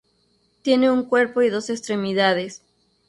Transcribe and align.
Tiene 0.63 0.89
un 0.89 1.03
cuerpo 1.03 1.43
y 1.43 1.49
dos 1.51 1.69
extremidades. 1.69 2.63